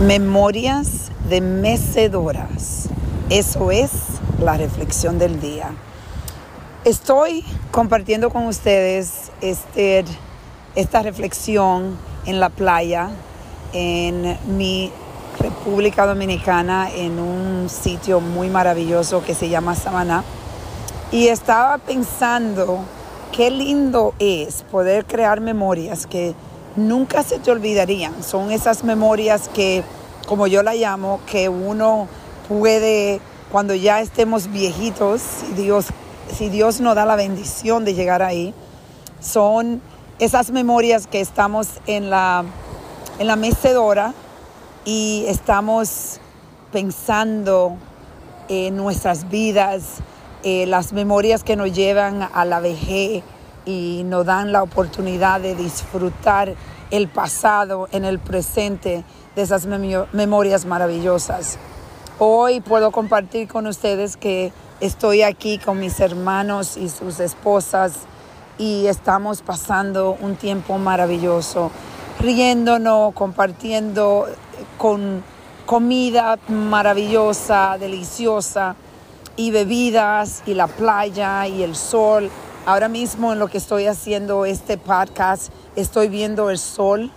[0.00, 2.88] Memorias de mecedoras.
[3.30, 3.92] Eso es
[4.40, 5.70] la reflexión del día.
[6.84, 10.04] Estoy compartiendo con ustedes este,
[10.74, 11.96] esta reflexión
[12.26, 13.08] en la playa,
[13.72, 14.90] en mi
[15.38, 20.24] República Dominicana, en un sitio muy maravilloso que se llama Samaná.
[21.12, 22.80] Y estaba pensando
[23.30, 26.34] qué lindo es poder crear memorias que
[26.76, 28.22] nunca se te olvidarían.
[28.22, 29.82] Son esas memorias que,
[30.26, 32.08] como yo la llamo, que uno
[32.48, 35.86] puede, cuando ya estemos viejitos, si Dios,
[36.32, 38.54] si Dios nos da la bendición de llegar ahí,
[39.20, 39.80] son
[40.18, 42.44] esas memorias que estamos en la,
[43.18, 44.14] en la mecedora
[44.84, 46.20] y estamos
[46.72, 47.76] pensando
[48.48, 49.82] en nuestras vidas,
[50.42, 53.22] eh, las memorias que nos llevan a la vejez,
[53.64, 56.54] y nos dan la oportunidad de disfrutar
[56.90, 61.58] el pasado en el presente de esas memorias maravillosas.
[62.18, 67.92] Hoy puedo compartir con ustedes que estoy aquí con mis hermanos y sus esposas
[68.58, 71.70] y estamos pasando un tiempo maravilloso,
[72.20, 74.26] riéndonos, compartiendo
[74.78, 75.24] con
[75.66, 78.76] comida maravillosa, deliciosa
[79.36, 82.30] y bebidas y la playa y el sol
[82.66, 87.10] Ahora mismo en lo que estoy haciendo este podcast, estoy viendo el sol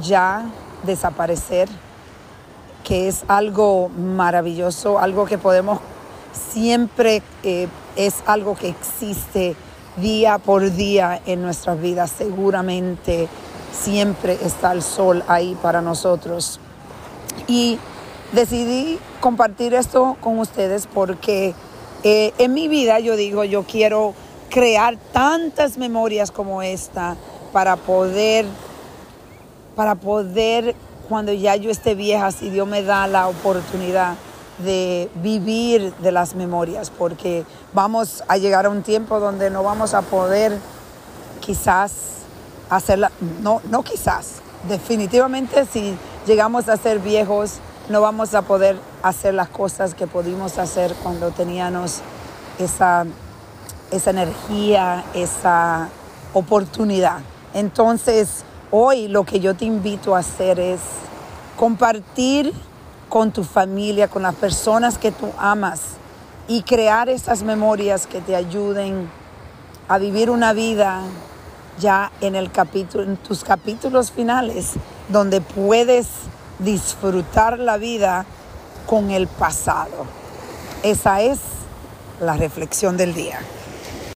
[0.00, 0.44] ya
[0.84, 1.68] desaparecer,
[2.84, 5.80] que es algo maravilloso, algo que podemos
[6.32, 9.56] siempre, eh, es algo que existe
[9.96, 12.12] día por día en nuestras vidas.
[12.16, 13.26] Seguramente
[13.72, 16.60] siempre está el sol ahí para nosotros.
[17.48, 17.80] Y
[18.30, 21.54] decidí compartir esto con ustedes porque
[22.04, 24.14] eh, en mi vida yo digo, yo quiero
[24.56, 27.14] crear tantas memorias como esta
[27.52, 28.46] para poder,
[29.74, 30.74] para poder,
[31.10, 34.14] cuando ya yo esté vieja, si Dios me da la oportunidad
[34.64, 39.92] de vivir de las memorias, porque vamos a llegar a un tiempo donde no vamos
[39.92, 40.58] a poder
[41.40, 41.92] quizás
[42.70, 43.12] hacerla,
[43.42, 44.36] no, no quizás,
[44.70, 45.94] definitivamente si
[46.26, 47.56] llegamos a ser viejos,
[47.90, 52.00] no vamos a poder hacer las cosas que pudimos hacer cuando teníamos
[52.58, 53.04] esa
[53.90, 55.88] esa energía, esa
[56.34, 57.18] oportunidad.
[57.54, 60.80] Entonces, hoy lo que yo te invito a hacer es
[61.56, 62.52] compartir
[63.08, 65.80] con tu familia, con las personas que tú amas
[66.48, 69.08] y crear esas memorias que te ayuden
[69.88, 71.02] a vivir una vida
[71.78, 74.72] ya en el capítulo en tus capítulos finales
[75.08, 76.08] donde puedes
[76.58, 78.24] disfrutar la vida
[78.86, 80.06] con el pasado.
[80.82, 81.38] Esa es
[82.20, 83.40] la reflexión del día.